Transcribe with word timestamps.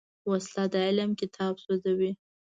وسله 0.29 0.63
د 0.73 0.75
علم 0.87 1.11
کتاب 1.21 1.53
سوځوي 1.63 2.11